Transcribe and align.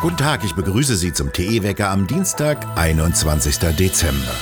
Guten 0.00 0.16
Tag, 0.16 0.44
ich 0.44 0.54
begrüße 0.54 0.96
Sie 0.96 1.12
zum 1.12 1.30
TE-Wecker 1.30 1.90
am 1.90 2.06
Dienstag, 2.06 2.66
21. 2.78 3.58
Dezember. 3.76 4.34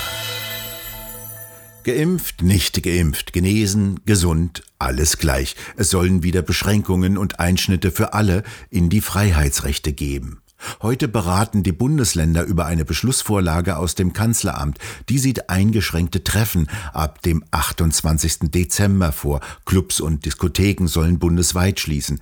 Geimpft, 1.83 2.43
nicht 2.43 2.81
geimpft, 2.81 3.33
genesen, 3.33 3.99
gesund, 4.05 4.63
alles 4.77 5.17
gleich. 5.17 5.55
Es 5.75 5.89
sollen 5.89 6.23
wieder 6.23 6.43
Beschränkungen 6.43 7.17
und 7.17 7.39
Einschnitte 7.39 7.91
für 7.91 8.13
alle 8.13 8.43
in 8.69 8.89
die 8.89 9.01
Freiheitsrechte 9.01 9.91
geben. 9.91 10.41
Heute 10.81 11.07
beraten 11.07 11.63
die 11.63 11.71
Bundesländer 11.71 12.43
über 12.43 12.65
eine 12.65 12.85
Beschlussvorlage 12.85 13.77
aus 13.77 13.95
dem 13.95 14.13
Kanzleramt. 14.13 14.77
Die 15.09 15.17
sieht 15.17 15.49
eingeschränkte 15.49 16.23
Treffen 16.23 16.67
ab 16.93 17.21
dem 17.21 17.43
28. 17.51 18.51
Dezember 18.51 19.11
vor. 19.11 19.41
Clubs 19.65 19.99
und 19.99 20.25
Diskotheken 20.25 20.87
sollen 20.87 21.19
bundesweit 21.19 21.79
schließen. 21.79 22.19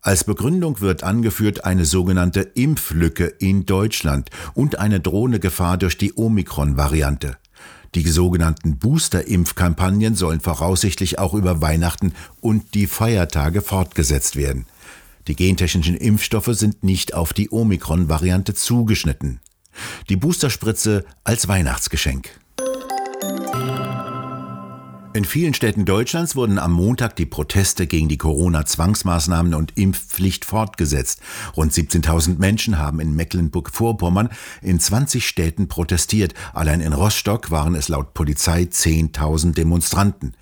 Als 0.00 0.24
Begründung 0.24 0.80
wird 0.80 1.02
angeführt 1.02 1.64
eine 1.64 1.84
sogenannte 1.84 2.40
Impflücke 2.40 3.26
in 3.26 3.66
Deutschland 3.66 4.30
und 4.54 4.78
eine 4.78 5.00
drohende 5.00 5.40
Gefahr 5.40 5.76
durch 5.76 5.98
die 5.98 6.14
Omikron-Variante. 6.16 7.36
Die 7.94 8.06
sogenannten 8.08 8.78
Booster-Impfkampagnen 8.78 10.14
sollen 10.14 10.40
voraussichtlich 10.40 11.18
auch 11.18 11.34
über 11.34 11.60
Weihnachten 11.60 12.12
und 12.40 12.74
die 12.74 12.86
Feiertage 12.86 13.60
fortgesetzt 13.60 14.36
werden. 14.36 14.66
Die 15.28 15.36
gentechnischen 15.36 15.96
Impfstoffe 15.96 16.50
sind 16.52 16.82
nicht 16.82 17.12
auf 17.12 17.34
die 17.34 17.50
Omikron-Variante 17.50 18.54
zugeschnitten. 18.54 19.40
Die 20.08 20.16
Boosterspritze 20.16 21.04
als 21.22 21.48
Weihnachtsgeschenk. 21.48 22.30
In 25.12 25.24
vielen 25.24 25.52
Städten 25.52 25.84
Deutschlands 25.84 26.34
wurden 26.34 26.58
am 26.58 26.72
Montag 26.72 27.16
die 27.16 27.26
Proteste 27.26 27.86
gegen 27.86 28.08
die 28.08 28.18
Corona-Zwangsmaßnahmen 28.18 29.52
und 29.52 29.76
Impfpflicht 29.76 30.44
fortgesetzt. 30.44 31.20
Rund 31.56 31.72
17.000 31.72 32.38
Menschen 32.38 32.78
haben 32.78 33.00
in 33.00 33.14
Mecklenburg-Vorpommern 33.14 34.30
in 34.62 34.80
20 34.80 35.26
Städten 35.26 35.68
protestiert. 35.68 36.34
Allein 36.54 36.80
in 36.80 36.92
Rostock 36.92 37.50
waren 37.50 37.74
es 37.74 37.88
laut 37.88 38.14
Polizei 38.14 38.62
10.000 38.62 39.54
Demonstranten. 39.54 40.34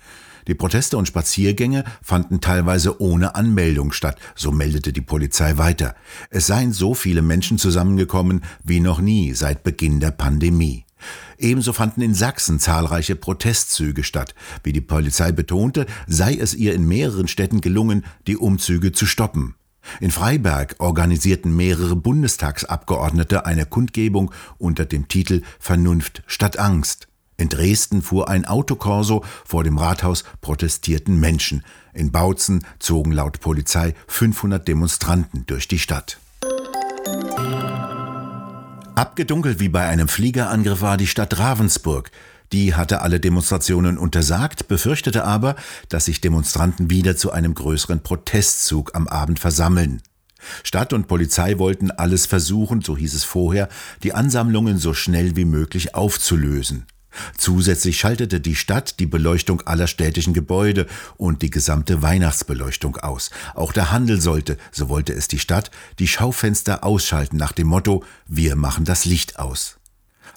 Die 0.47 0.55
Proteste 0.55 0.97
und 0.97 1.07
Spaziergänge 1.07 1.83
fanden 2.01 2.39
teilweise 2.39 3.01
ohne 3.01 3.35
Anmeldung 3.35 3.91
statt, 3.91 4.17
so 4.35 4.51
meldete 4.51 4.93
die 4.93 5.01
Polizei 5.01 5.57
weiter. 5.57 5.95
Es 6.29 6.47
seien 6.47 6.71
so 6.71 6.93
viele 6.93 7.21
Menschen 7.21 7.57
zusammengekommen 7.57 8.43
wie 8.63 8.79
noch 8.79 9.01
nie 9.01 9.33
seit 9.33 9.63
Beginn 9.63 9.99
der 9.99 10.11
Pandemie. 10.11 10.85
Ebenso 11.37 11.73
fanden 11.73 12.01
in 12.01 12.15
Sachsen 12.15 12.59
zahlreiche 12.59 13.15
Protestzüge 13.15 14.03
statt. 14.03 14.33
Wie 14.63 14.73
die 14.73 14.81
Polizei 14.81 15.31
betonte, 15.31 15.85
sei 16.07 16.33
es 16.33 16.55
ihr 16.55 16.73
in 16.73 16.87
mehreren 16.87 17.27
Städten 17.27 17.61
gelungen, 17.61 18.05
die 18.25 18.37
Umzüge 18.37 18.91
zu 18.93 19.05
stoppen. 19.05 19.55
In 19.99 20.11
Freiberg 20.11 20.75
organisierten 20.79 21.55
mehrere 21.55 21.95
Bundestagsabgeordnete 21.95 23.45
eine 23.45 23.65
Kundgebung 23.65 24.31
unter 24.57 24.85
dem 24.85 25.07
Titel 25.07 25.43
Vernunft 25.59 26.23
statt 26.25 26.57
Angst. 26.57 27.07
In 27.39 27.49
Dresden 27.49 28.01
fuhr 28.01 28.29
ein 28.29 28.45
Autokorso, 28.45 29.23
vor 29.45 29.63
dem 29.63 29.77
Rathaus 29.77 30.23
protestierten 30.41 31.19
Menschen. 31.19 31.63
In 31.93 32.11
Bautzen 32.11 32.65
zogen 32.79 33.11
laut 33.11 33.39
Polizei 33.39 33.93
500 34.07 34.67
Demonstranten 34.67 35.45
durch 35.45 35.67
die 35.67 35.77
Stadt. 35.77 36.17
Abgedunkelt 38.95 39.59
wie 39.59 39.69
bei 39.69 39.87
einem 39.87 40.07
Fliegerangriff 40.07 40.81
war 40.81 40.97
die 40.97 41.05
Stadt 41.05 41.37
Ravensburg. 41.37 42.09
Die 42.51 42.73
hatte 42.73 43.01
alle 43.01 43.19
Demonstrationen 43.19 43.99
untersagt, 43.99 44.67
befürchtete 44.67 45.23
aber, 45.23 45.55
dass 45.89 46.05
sich 46.05 46.21
Demonstranten 46.21 46.89
wieder 46.89 47.15
zu 47.15 47.31
einem 47.31 47.53
größeren 47.53 48.01
Protestzug 48.01 48.95
am 48.95 49.07
Abend 49.07 49.39
versammeln. 49.39 50.01
Stadt 50.63 50.91
und 50.91 51.07
Polizei 51.07 51.59
wollten 51.59 51.91
alles 51.91 52.25
versuchen, 52.25 52.81
so 52.81 52.97
hieß 52.97 53.13
es 53.13 53.23
vorher, 53.23 53.69
die 54.01 54.13
Ansammlungen 54.13 54.79
so 54.79 54.95
schnell 54.95 55.35
wie 55.35 55.45
möglich 55.45 55.93
aufzulösen. 55.93 56.87
Zusätzlich 57.37 57.99
schaltete 57.99 58.39
die 58.39 58.55
Stadt 58.55 58.99
die 58.99 59.05
Beleuchtung 59.05 59.61
aller 59.61 59.87
städtischen 59.87 60.33
Gebäude 60.33 60.87
und 61.17 61.41
die 61.41 61.49
gesamte 61.49 62.01
Weihnachtsbeleuchtung 62.01 62.97
aus. 62.97 63.29
Auch 63.55 63.73
der 63.73 63.91
Handel 63.91 64.21
sollte, 64.21 64.57
so 64.71 64.89
wollte 64.89 65.13
es 65.13 65.27
die 65.27 65.39
Stadt, 65.39 65.71
die 65.99 66.07
Schaufenster 66.07 66.83
ausschalten 66.83 67.37
nach 67.37 67.51
dem 67.51 67.67
Motto 67.67 68.03
Wir 68.27 68.55
machen 68.55 68.85
das 68.85 69.05
Licht 69.05 69.39
aus. 69.39 69.77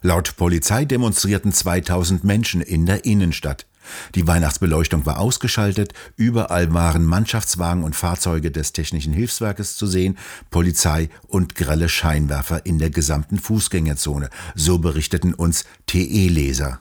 Laut 0.03 0.37
Polizei 0.37 0.85
demonstrierten 0.87 1.53
2000 1.53 2.25
Menschen 2.25 2.63
in 2.63 2.87
der 2.87 3.05
Innenstadt. 3.05 3.67
Die 4.15 4.27
Weihnachtsbeleuchtung 4.27 5.07
war 5.07 5.19
ausgeschaltet, 5.19 5.93
überall 6.17 6.73
waren 6.75 7.05
Mannschaftswagen 7.05 7.85
und 7.85 7.97
Fahrzeuge 7.97 8.51
des 8.51 8.73
Technischen 8.73 9.13
Hilfswerkes 9.13 9.77
zu 9.77 9.87
sehen, 9.87 10.19
Polizei 10.51 11.09
und 11.29 11.55
grelle 11.55 11.89
Scheinwerfer 11.89 12.67
in 12.67 12.79
der 12.79 12.91
gesamten 12.91 13.39
Fußgängerzone, 13.39 14.31
so 14.55 14.79
berichteten 14.79 15.35
uns 15.35 15.65
TE-Leser. 15.87 16.81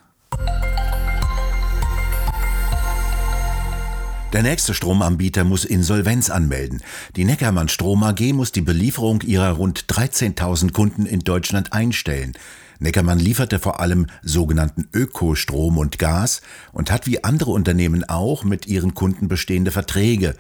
Der 4.32 4.44
nächste 4.44 4.76
Stromanbieter 4.76 5.44
muss 5.44 5.66
Insolvenz 5.66 6.30
anmelden. 6.30 6.84
Die 7.16 7.26
Neckermann 7.26 7.68
Strom 7.68 8.04
AG 8.04 8.22
muss 8.34 8.52
die 8.52 8.62
Belieferung 8.62 9.22
ihrer 9.22 9.50
rund 9.50 9.86
13.000 9.86 10.72
Kunden 10.72 11.08
in 11.08 11.22
Deutschland 11.22 11.74
einstellen. 11.74 12.34
Neckermann 12.80 13.20
lieferte 13.20 13.60
vor 13.60 13.80
allem 13.80 14.08
sogenannten 14.24 14.88
Ökostrom 14.94 15.78
und 15.78 16.00
Gas 16.00 16.42
und 16.72 16.92
hat 16.92 17.08
wie 17.08 17.24
andere 17.24 17.52
Unternehmen 17.52 18.04
auch 18.06 18.44
mit 18.44 18.68
ihren 18.68 18.94
Kunden 18.94 19.28
bestehende 19.28 19.72
Verträge. 19.72 20.36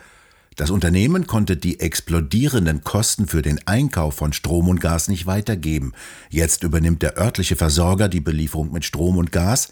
Das 0.56 0.72
Unternehmen 0.72 1.28
konnte 1.28 1.56
die 1.56 1.80
explodierenden 1.80 2.84
Kosten 2.84 3.28
für 3.28 3.42
den 3.42 3.66
Einkauf 3.66 4.16
von 4.16 4.34
Strom 4.34 4.68
und 4.68 4.82
Gas 4.82 5.08
nicht 5.08 5.26
weitergeben. 5.26 5.94
Jetzt 6.30 6.64
übernimmt 6.64 7.02
der 7.02 7.18
örtliche 7.18 7.56
Versorger 7.56 8.10
die 8.10 8.20
Belieferung 8.20 8.72
mit 8.72 8.84
Strom 8.84 9.18
und 9.18 9.32
Gas, 9.32 9.70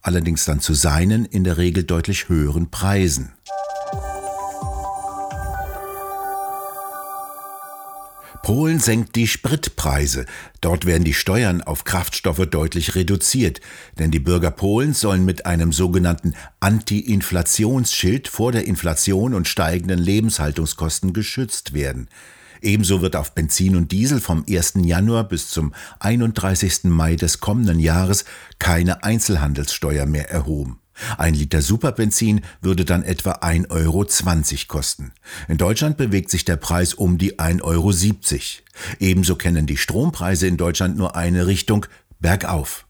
allerdings 0.00 0.44
dann 0.44 0.60
zu 0.60 0.72
seinen 0.72 1.24
in 1.26 1.44
der 1.44 1.58
Regel 1.58 1.84
deutlich 1.84 2.28
höheren 2.28 2.70
Preisen. 2.70 3.32
Polen 8.42 8.80
senkt 8.80 9.16
die 9.16 9.26
Spritpreise. 9.26 10.24
Dort 10.60 10.86
werden 10.86 11.04
die 11.04 11.14
Steuern 11.14 11.60
auf 11.62 11.84
Kraftstoffe 11.84 12.46
deutlich 12.46 12.94
reduziert, 12.94 13.60
denn 13.98 14.10
die 14.10 14.18
Bürger 14.18 14.50
Polens 14.50 15.00
sollen 15.00 15.24
mit 15.24 15.46
einem 15.46 15.72
sogenannten 15.72 16.34
Anti-Inflationsschild 16.58 18.28
vor 18.28 18.50
der 18.50 18.66
Inflation 18.66 19.34
und 19.34 19.46
steigenden 19.46 19.98
Lebenshaltungskosten 19.98 21.12
geschützt 21.12 21.74
werden. 21.74 22.08
Ebenso 22.62 23.02
wird 23.02 23.16
auf 23.16 23.34
Benzin 23.34 23.76
und 23.76 23.92
Diesel 23.92 24.20
vom 24.20 24.44
1. 24.48 24.74
Januar 24.82 25.24
bis 25.24 25.48
zum 25.48 25.72
31. 26.00 26.84
Mai 26.84 27.16
des 27.16 27.40
kommenden 27.40 27.78
Jahres 27.78 28.24
keine 28.58 29.02
Einzelhandelssteuer 29.02 30.06
mehr 30.06 30.30
erhoben. 30.30 30.79
Ein 31.18 31.34
Liter 31.34 31.62
Superbenzin 31.62 32.42
würde 32.60 32.84
dann 32.84 33.02
etwa 33.02 33.32
1,20 33.32 33.70
Euro 33.70 34.06
kosten. 34.68 35.12
In 35.48 35.58
Deutschland 35.58 35.96
bewegt 35.96 36.30
sich 36.30 36.44
der 36.44 36.56
Preis 36.56 36.94
um 36.94 37.18
die 37.18 37.38
1,70 37.38 37.62
Euro. 37.62 37.90
Ebenso 38.98 39.36
kennen 39.36 39.66
die 39.66 39.76
Strompreise 39.76 40.46
in 40.46 40.56
Deutschland 40.56 40.96
nur 40.96 41.16
eine 41.16 41.46
Richtung, 41.46 41.86
bergauf. 42.20 42.86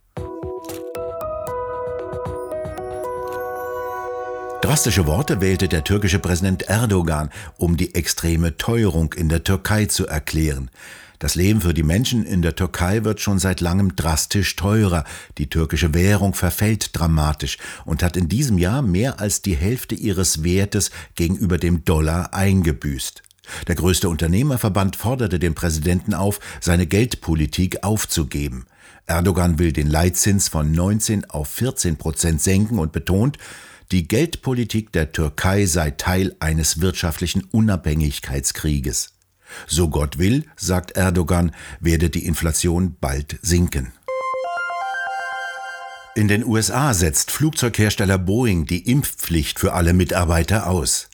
Drastische 4.62 5.06
Worte 5.06 5.40
wählte 5.40 5.68
der 5.68 5.84
türkische 5.84 6.18
Präsident 6.18 6.62
Erdogan, 6.64 7.30
um 7.56 7.76
die 7.76 7.94
extreme 7.94 8.56
Teuerung 8.56 9.14
in 9.14 9.28
der 9.28 9.42
Türkei 9.42 9.86
zu 9.86 10.06
erklären. 10.06 10.70
Das 11.20 11.34
Leben 11.34 11.60
für 11.60 11.74
die 11.74 11.82
Menschen 11.82 12.24
in 12.24 12.40
der 12.40 12.56
Türkei 12.56 13.04
wird 13.04 13.20
schon 13.20 13.38
seit 13.38 13.60
langem 13.60 13.94
drastisch 13.94 14.56
teurer. 14.56 15.04
Die 15.36 15.50
türkische 15.50 15.92
Währung 15.92 16.32
verfällt 16.32 16.98
dramatisch 16.98 17.58
und 17.84 18.02
hat 18.02 18.16
in 18.16 18.30
diesem 18.30 18.56
Jahr 18.56 18.80
mehr 18.80 19.20
als 19.20 19.42
die 19.42 19.54
Hälfte 19.54 19.94
ihres 19.94 20.44
Wertes 20.44 20.90
gegenüber 21.16 21.58
dem 21.58 21.84
Dollar 21.84 22.32
eingebüßt. 22.32 23.22
Der 23.68 23.74
größte 23.74 24.08
Unternehmerverband 24.08 24.96
forderte 24.96 25.38
den 25.38 25.54
Präsidenten 25.54 26.14
auf, 26.14 26.40
seine 26.58 26.86
Geldpolitik 26.86 27.84
aufzugeben. 27.84 28.64
Erdogan 29.04 29.58
will 29.58 29.74
den 29.74 29.88
Leitzins 29.88 30.48
von 30.48 30.72
19 30.72 31.26
auf 31.26 31.50
14 31.50 31.98
Prozent 31.98 32.40
senken 32.40 32.78
und 32.78 32.92
betont, 32.92 33.36
die 33.92 34.08
Geldpolitik 34.08 34.90
der 34.92 35.12
Türkei 35.12 35.66
sei 35.66 35.90
Teil 35.90 36.34
eines 36.40 36.80
wirtschaftlichen 36.80 37.44
Unabhängigkeitskrieges. 37.44 39.19
So 39.66 39.88
Gott 39.88 40.18
will, 40.18 40.44
sagt 40.56 40.92
Erdogan, 40.92 41.52
werde 41.80 42.10
die 42.10 42.26
Inflation 42.26 42.96
bald 43.00 43.38
sinken. 43.42 43.92
In 46.14 46.28
den 46.28 46.44
USA 46.44 46.92
setzt 46.94 47.30
Flugzeughersteller 47.30 48.18
Boeing 48.18 48.66
die 48.66 48.90
Impfpflicht 48.90 49.60
für 49.60 49.74
alle 49.74 49.92
Mitarbeiter 49.92 50.66
aus. 50.66 51.09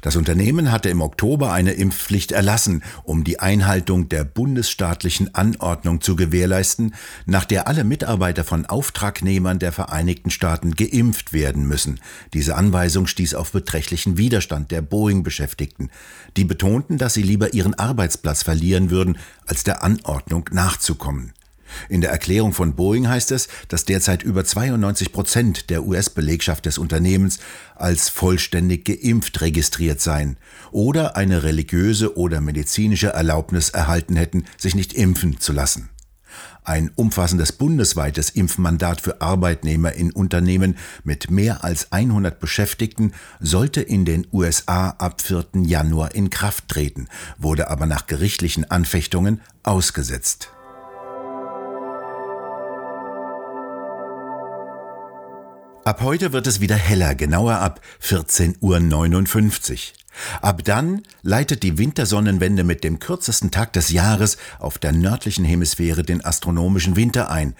Das 0.00 0.16
Unternehmen 0.16 0.70
hatte 0.72 0.88
im 0.88 1.00
Oktober 1.00 1.52
eine 1.52 1.72
Impfpflicht 1.72 2.32
erlassen, 2.32 2.82
um 3.04 3.24
die 3.24 3.40
Einhaltung 3.40 4.08
der 4.08 4.24
bundesstaatlichen 4.24 5.34
Anordnung 5.34 6.00
zu 6.00 6.16
gewährleisten, 6.16 6.94
nach 7.24 7.44
der 7.44 7.66
alle 7.66 7.84
Mitarbeiter 7.84 8.44
von 8.44 8.66
Auftragnehmern 8.66 9.58
der 9.58 9.72
Vereinigten 9.72 10.30
Staaten 10.30 10.74
geimpft 10.74 11.32
werden 11.32 11.66
müssen. 11.66 12.00
Diese 12.34 12.56
Anweisung 12.56 13.06
stieß 13.06 13.34
auf 13.34 13.52
beträchtlichen 13.52 14.18
Widerstand 14.18 14.70
der 14.70 14.82
Boeing-Beschäftigten. 14.82 15.90
Die 16.36 16.44
betonten, 16.44 16.98
dass 16.98 17.14
sie 17.14 17.22
lieber 17.22 17.54
ihren 17.54 17.74
Arbeitsplatz 17.74 18.42
verlieren 18.42 18.90
würden, 18.90 19.18
als 19.46 19.64
der 19.64 19.82
Anordnung 19.82 20.48
nachzukommen. 20.52 21.32
In 21.88 22.00
der 22.00 22.10
Erklärung 22.10 22.52
von 22.52 22.74
Boeing 22.74 23.08
heißt 23.08 23.32
es, 23.32 23.48
dass 23.68 23.84
derzeit 23.84 24.22
über 24.22 24.44
92 24.44 25.12
Prozent 25.12 25.70
der 25.70 25.84
US-Belegschaft 25.84 26.66
des 26.66 26.78
Unternehmens 26.78 27.38
als 27.74 28.08
vollständig 28.08 28.84
geimpft 28.84 29.40
registriert 29.40 30.00
seien 30.00 30.36
oder 30.72 31.16
eine 31.16 31.42
religiöse 31.42 32.16
oder 32.16 32.40
medizinische 32.40 33.08
Erlaubnis 33.08 33.70
erhalten 33.70 34.16
hätten, 34.16 34.44
sich 34.56 34.74
nicht 34.74 34.92
impfen 34.94 35.40
zu 35.40 35.52
lassen. 35.52 35.90
Ein 36.64 36.90
umfassendes 36.96 37.52
bundesweites 37.52 38.30
Impfmandat 38.30 39.00
für 39.00 39.20
Arbeitnehmer 39.20 39.92
in 39.92 40.10
Unternehmen 40.10 40.76
mit 41.04 41.30
mehr 41.30 41.62
als 41.62 41.92
100 41.92 42.40
Beschäftigten 42.40 43.12
sollte 43.38 43.82
in 43.82 44.04
den 44.04 44.26
USA 44.32 44.90
ab 44.90 45.20
4. 45.20 45.46
Januar 45.62 46.16
in 46.16 46.28
Kraft 46.28 46.66
treten, 46.66 47.06
wurde 47.38 47.70
aber 47.70 47.86
nach 47.86 48.06
gerichtlichen 48.06 48.68
Anfechtungen 48.68 49.42
ausgesetzt. 49.62 50.55
Ab 55.86 56.00
heute 56.00 56.32
wird 56.32 56.48
es 56.48 56.58
wieder 56.58 56.74
heller, 56.74 57.14
genauer 57.14 57.60
ab 57.60 57.80
14.59 58.02 59.72
Uhr. 59.72 59.78
Ab 60.42 60.64
dann 60.64 61.02
leitet 61.22 61.62
die 61.62 61.78
Wintersonnenwende 61.78 62.64
mit 62.64 62.82
dem 62.82 62.98
kürzesten 62.98 63.52
Tag 63.52 63.72
des 63.72 63.90
Jahres 63.90 64.36
auf 64.58 64.78
der 64.78 64.90
nördlichen 64.90 65.44
Hemisphäre 65.44 66.02
den 66.02 66.24
astronomischen 66.24 66.96
Winter 66.96 67.30
ein. 67.30 67.54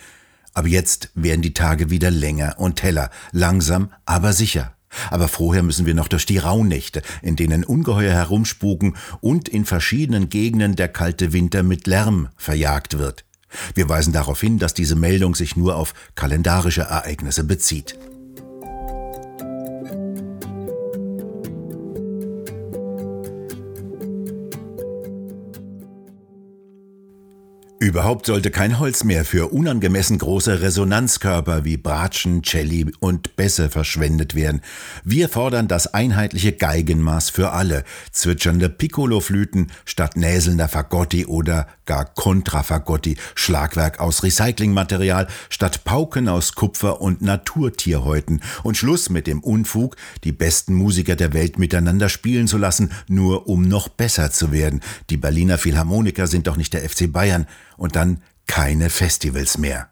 Aber 0.54 0.66
jetzt 0.66 1.10
werden 1.14 1.40
die 1.40 1.54
Tage 1.54 1.88
wieder 1.90 2.10
länger 2.10 2.56
und 2.58 2.82
heller, 2.82 3.12
langsam, 3.30 3.92
aber 4.06 4.32
sicher. 4.32 4.72
Aber 5.12 5.28
vorher 5.28 5.62
müssen 5.62 5.86
wir 5.86 5.94
noch 5.94 6.08
durch 6.08 6.26
die 6.26 6.38
Rauhnächte, 6.38 7.02
in 7.22 7.36
denen 7.36 7.62
Ungeheuer 7.62 8.12
herumspuken 8.12 8.96
und 9.20 9.48
in 9.48 9.64
verschiedenen 9.64 10.30
Gegenden 10.30 10.74
der 10.74 10.88
kalte 10.88 11.32
Winter 11.32 11.62
mit 11.62 11.86
Lärm 11.86 12.30
verjagt 12.36 12.98
wird. 12.98 13.24
Wir 13.76 13.88
weisen 13.88 14.12
darauf 14.12 14.40
hin, 14.40 14.58
dass 14.58 14.74
diese 14.74 14.96
Meldung 14.96 15.36
sich 15.36 15.54
nur 15.54 15.76
auf 15.76 15.94
kalendarische 16.16 16.82
Ereignisse 16.82 17.44
bezieht. 17.44 17.96
Überhaupt 27.96 28.26
sollte 28.26 28.50
kein 28.50 28.78
Holz 28.78 29.04
mehr 29.04 29.24
für 29.24 29.54
unangemessen 29.54 30.18
große 30.18 30.60
Resonanzkörper 30.60 31.64
wie 31.64 31.78
Bratschen, 31.78 32.42
Celli 32.44 32.92
und 33.00 33.36
Bässe 33.36 33.70
verschwendet 33.70 34.34
werden. 34.34 34.60
Wir 35.02 35.30
fordern 35.30 35.66
das 35.66 35.94
einheitliche 35.94 36.52
Geigenmaß 36.52 37.30
für 37.30 37.52
alle, 37.52 37.84
zwitschernde 38.12 38.68
Piccoloflüten 38.68 39.72
statt 39.86 40.14
näselnder 40.18 40.68
Fagotti 40.68 41.24
oder 41.24 41.68
gar 41.86 42.04
Kontrafagotti, 42.04 43.16
Schlagwerk 43.34 43.98
aus 43.98 44.22
Recyclingmaterial 44.22 45.26
statt 45.48 45.84
Pauken 45.84 46.28
aus 46.28 46.54
Kupfer 46.54 47.00
und 47.00 47.22
Naturtierhäuten 47.22 48.42
und 48.62 48.76
Schluss 48.76 49.08
mit 49.08 49.26
dem 49.26 49.40
Unfug, 49.40 49.96
die 50.22 50.32
besten 50.32 50.74
Musiker 50.74 51.16
der 51.16 51.32
Welt 51.32 51.58
miteinander 51.58 52.10
spielen 52.10 52.46
zu 52.46 52.58
lassen, 52.58 52.90
nur 53.08 53.48
um 53.48 53.62
noch 53.62 53.88
besser 53.88 54.30
zu 54.30 54.52
werden. 54.52 54.82
Die 55.08 55.16
Berliner 55.16 55.56
Philharmoniker 55.56 56.26
sind 56.26 56.46
doch 56.46 56.58
nicht 56.58 56.74
der 56.74 56.86
FC 56.86 57.10
Bayern 57.10 57.46
dann 57.88 58.22
keine 58.46 58.90
Festivals 58.90 59.58
mehr. 59.58 59.90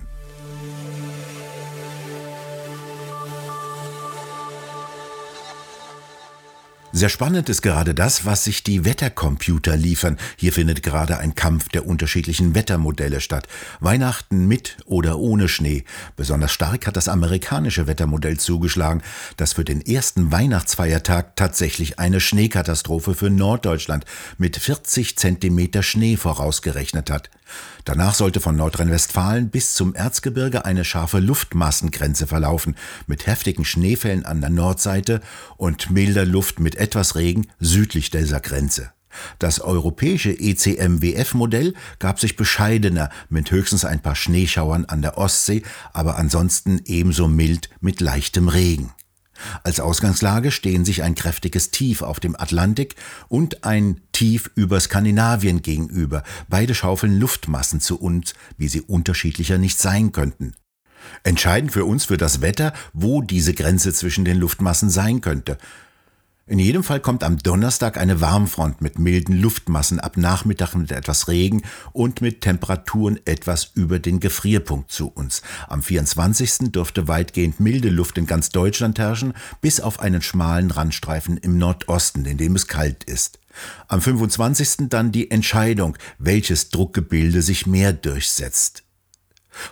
Sehr 6.99 7.11
spannend 7.11 7.49
ist 7.49 7.63
gerade 7.63 7.95
das, 7.95 8.27
was 8.27 8.43
sich 8.43 8.65
die 8.65 8.85
Wettercomputer 8.85 9.77
liefern. 9.77 10.17
Hier 10.35 10.53
findet 10.53 10.83
gerade 10.83 11.19
ein 11.19 11.37
Kampf 11.37 11.69
der 11.69 11.87
unterschiedlichen 11.87 12.57
Wettermodelle 12.57 13.21
statt. 13.21 13.47
Weihnachten 13.79 14.49
mit 14.49 14.79
oder 14.85 15.21
ohne 15.21 15.49
Schnee. 15.49 15.85
Besonders 16.17 16.51
stark 16.51 16.89
hat 16.89 16.97
das 16.97 17.07
amerikanische 17.07 17.87
Wettermodell 17.87 18.41
zugeschlagen, 18.41 19.03
das 19.37 19.53
für 19.53 19.65
den 19.65 19.81
ersten 19.81 20.33
Weihnachtsfeiertag 20.33 21.37
tatsächlich 21.37 22.01
eine 22.01 22.19
Schneekatastrophe 22.19 23.15
für 23.15 23.31
Norddeutschland 23.31 24.05
mit 24.37 24.57
40 24.57 25.17
Zentimeter 25.17 25.85
Schnee 25.85 26.17
vorausgerechnet 26.17 27.11
hat. 27.13 27.31
Danach 27.85 28.15
sollte 28.15 28.41
von 28.41 28.57
Nordrhein-Westfalen 28.57 29.49
bis 29.49 29.73
zum 29.73 29.95
Erzgebirge 29.95 30.67
eine 30.67 30.85
scharfe 30.85 31.21
Luftmassengrenze 31.21 32.27
verlaufen, 32.27 32.77
mit 33.07 33.27
heftigen 33.27 33.65
Schneefällen 33.65 34.27
an 34.27 34.43
der 34.43 34.51
Nordseite 34.51 35.23
und 35.57 35.91
milder 35.91 36.27
Luft 36.27 36.61
mit 36.61 36.75
etwas 36.75 36.88
Regen 36.97 37.49
südlich 37.59 38.11
dieser 38.11 38.41
Grenze. 38.41 38.93
Das 39.39 39.61
europäische 39.61 40.31
ECMWF-Modell 40.31 41.75
gab 41.99 42.21
sich 42.21 42.37
bescheidener 42.37 43.11
mit 43.29 43.51
höchstens 43.51 43.85
ein 43.85 44.01
paar 44.01 44.17
Schneeschauern 44.17 44.85
an 44.85 45.03
der 45.03 45.19
Ostsee, 45.19 45.63
aber 45.93 46.17
ansonsten 46.17 46.81
ebenso 46.85 47.29
mild 47.29 47.71
mit 47.81 48.01
leichtem 48.01 48.49
Regen. 48.49 48.93
Als 49.63 49.79
Ausgangslage 49.79 50.51
stehen 50.51 50.85
sich 50.85 51.03
ein 51.03 51.15
kräftiges 51.15 51.71
Tief 51.71 52.03
auf 52.03 52.19
dem 52.19 52.35
Atlantik 52.39 52.97
und 53.29 53.65
ein 53.65 54.01
Tief 54.13 54.51
über 54.57 54.81
Skandinavien 54.81 55.63
gegenüber. 55.63 56.25
Beide 56.49 56.75
schaufeln 56.75 57.19
Luftmassen 57.19 57.81
zu 57.81 58.01
uns, 58.01 58.35
wie 58.57 58.69
sie 58.69 58.81
unterschiedlicher 58.81 59.59
nicht 59.59 59.79
sein 59.79 60.11
könnten. 60.11 60.55
Entscheidend 61.23 61.73
für 61.73 61.85
uns 61.85 62.07
für 62.07 62.17
das 62.17 62.41
Wetter, 62.41 62.73
wo 62.93 63.23
diese 63.23 63.55
Grenze 63.55 63.93
zwischen 63.93 64.25
den 64.25 64.39
Luftmassen 64.39 64.91
sein 64.91 65.21
könnte. 65.21 65.57
In 66.49 66.59
jedem 66.59 66.83
Fall 66.83 67.01
kommt 67.01 67.25
am 67.25 67.37
Donnerstag 67.37 67.99
eine 67.99 68.23
Warmfront 68.23 68.81
mit 68.81 68.99
milden 68.99 69.39
Luftmassen 69.39 70.01
ab 70.01 70.17
Nachmittag 70.17 70.75
mit 70.75 70.91
etwas 70.91 71.29
Regen 71.29 71.61
und 71.93 72.23
mit 72.23 72.41
Temperaturen 72.41 73.21
etwas 73.27 73.73
über 73.75 73.99
den 73.99 74.19
Gefrierpunkt 74.19 74.91
zu 74.91 75.09
uns. 75.09 75.43
Am 75.67 75.83
24. 75.83 76.73
dürfte 76.73 77.07
weitgehend 77.07 77.61
milde 77.61 77.91
Luft 77.91 78.17
in 78.17 78.25
ganz 78.25 78.49
Deutschland 78.49 78.99
herrschen, 78.99 79.35
bis 79.61 79.79
auf 79.81 80.01
einen 80.01 80.23
schmalen 80.23 80.71
Randstreifen 80.71 81.37
im 81.37 81.59
Nordosten, 81.59 82.25
in 82.25 82.39
dem 82.39 82.57
es 82.57 82.67
kalt 82.67 83.05
ist. 83.05 83.39
Am 83.87 84.01
25. 84.01 84.89
dann 84.89 85.13
die 85.13 85.31
Entscheidung, 85.31 85.99
welches 86.19 86.71
Druckgebilde 86.71 87.43
sich 87.43 87.67
mehr 87.67 87.93
durchsetzt. 87.93 88.88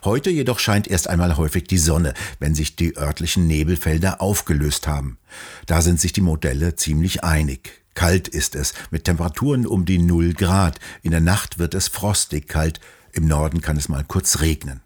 Heute 0.05 0.31
jedoch 0.31 0.59
scheint 0.59 0.89
erst 0.89 1.09
einmal 1.09 1.37
häufig 1.37 1.65
die 1.65 1.79
Sonne, 1.79 2.15
wenn 2.39 2.55
sich 2.55 2.77
die 2.77 2.97
örtlichen 2.97 3.47
Nebelfelder 3.47 4.21
aufgelöst 4.21 4.87
haben. 4.87 5.19
Da 5.67 5.83
sind 5.83 6.01
sich 6.01 6.13
die 6.13 6.21
Modelle 6.21 6.77
ziemlich 6.77 7.25
einig. 7.25 7.83
Kalt 7.95 8.29
ist 8.29 8.55
es, 8.55 8.75
mit 8.91 9.05
Temperaturen 9.05 9.67
um 9.67 9.85
die 9.85 9.99
Null 9.99 10.35
Grad. 10.35 10.79
In 11.03 11.13
der 11.13 11.21
Nacht 11.21 11.59
wird 11.59 11.75
es 11.75 11.89
frostig 11.89 12.47
kalt, 12.47 12.81
im 13.13 13.27
Norden 13.27 13.63
kann 13.63 13.77
es 13.77 13.89
mal 13.89 14.05
kurz 14.05 14.41
regnen. 14.41 14.83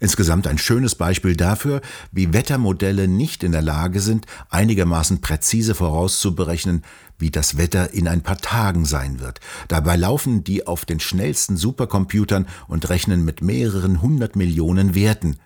Insgesamt 0.00 0.46
ein 0.46 0.58
schönes 0.58 0.94
Beispiel 0.94 1.36
dafür, 1.36 1.82
wie 2.10 2.32
Wettermodelle 2.32 3.06
nicht 3.06 3.44
in 3.44 3.52
der 3.52 3.62
Lage 3.62 4.00
sind, 4.00 4.26
einigermaßen 4.48 5.20
präzise 5.20 5.74
vorauszuberechnen, 5.74 6.82
wie 7.18 7.30
das 7.30 7.58
Wetter 7.58 7.92
in 7.92 8.08
ein 8.08 8.22
paar 8.22 8.38
Tagen 8.38 8.86
sein 8.86 9.20
wird. 9.20 9.40
Dabei 9.68 9.96
laufen 9.96 10.42
die 10.42 10.66
auf 10.66 10.86
den 10.86 11.00
schnellsten 11.00 11.58
Supercomputern 11.58 12.46
und 12.66 12.88
rechnen 12.88 13.24
mit 13.24 13.42
mehreren 13.42 14.00
hundert 14.00 14.36
Millionen 14.36 14.94
Werten. 14.94 15.36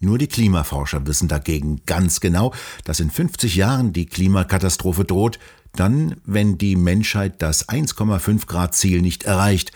Nur 0.00 0.16
die 0.16 0.28
Klimaforscher 0.28 1.06
wissen 1.06 1.28
dagegen 1.28 1.82
ganz 1.84 2.20
genau, 2.20 2.54
dass 2.84 3.00
in 3.00 3.10
50 3.10 3.56
Jahren 3.56 3.92
die 3.92 4.06
Klimakatastrophe 4.06 5.04
droht, 5.04 5.38
dann, 5.74 6.16
wenn 6.24 6.56
die 6.56 6.76
Menschheit 6.76 7.42
das 7.42 7.68
1,5 7.68 8.46
Grad 8.46 8.74
Ziel 8.74 9.02
nicht 9.02 9.24
erreicht, 9.24 9.72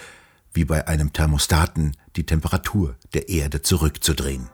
wie 0.54 0.64
bei 0.64 0.86
einem 0.86 1.12
Thermostaten 1.12 1.92
die 2.16 2.24
Temperatur 2.24 2.96
der 3.14 3.28
Erde 3.28 3.62
zurückzudrehen. 3.62 4.48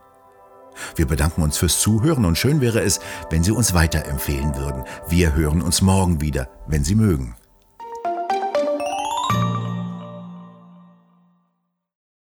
Wir 0.95 1.07
bedanken 1.07 1.41
uns 1.41 1.57
fürs 1.57 1.81
Zuhören 1.81 2.25
und 2.25 2.37
schön 2.37 2.61
wäre 2.61 2.81
es, 2.81 2.99
wenn 3.29 3.43
Sie 3.43 3.51
uns 3.51 3.73
weiterempfehlen 3.73 4.55
würden. 4.55 4.83
Wir 5.07 5.35
hören 5.35 5.61
uns 5.61 5.81
morgen 5.81 6.21
wieder, 6.21 6.49
wenn 6.67 6.83
Sie 6.83 6.95
mögen. 6.95 7.35